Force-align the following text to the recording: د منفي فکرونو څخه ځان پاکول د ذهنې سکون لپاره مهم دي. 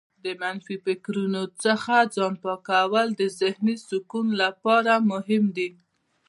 د 0.23 0.25
منفي 0.41 0.75
فکرونو 0.85 1.41
څخه 1.63 1.95
ځان 2.15 2.33
پاکول 2.43 3.07
د 3.15 3.21
ذهنې 3.39 3.75
سکون 3.89 4.27
لپاره 4.41 4.93
مهم 5.11 5.43
دي. 5.57 5.69